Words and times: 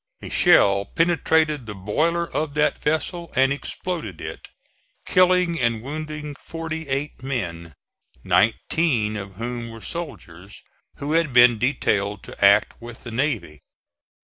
A 0.23 0.29
shell 0.29 0.85
penetrated 0.85 1.67
the 1.67 1.75
boiler 1.75 2.25
of 2.33 2.55
that 2.55 2.79
vessel 2.79 3.31
and 3.35 3.53
exploded 3.53 4.19
it, 4.19 4.47
killing 5.05 5.59
and 5.59 5.83
wounding 5.83 6.33
forty 6.39 6.87
eight 6.87 7.21
men, 7.21 7.75
nineteen 8.23 9.15
of 9.15 9.33
whom 9.35 9.69
were 9.69 9.79
soldiers 9.79 10.63
who 10.95 11.11
had 11.11 11.33
been 11.33 11.59
detailed 11.59 12.23
to 12.23 12.43
act 12.43 12.73
with 12.81 13.03
the 13.03 13.11
navy. 13.11 13.59